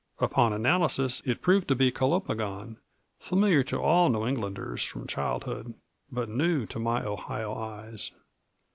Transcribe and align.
Upon 0.17 0.51
analysis 0.51 1.21
it 1.27 1.43
proved 1.43 1.67
to 1.67 1.75
be 1.75 1.91
calopogon, 1.91 2.77
familiar 3.19 3.61
to 3.65 3.79
all 3.79 4.09
New 4.09 4.25
Englanders 4.25 4.83
from 4.83 5.05
childhood, 5.05 5.75
but 6.11 6.27
new 6.27 6.65
to 6.65 6.79
my 6.79 7.05
Ohio 7.05 7.53
eyes. 7.53 8.09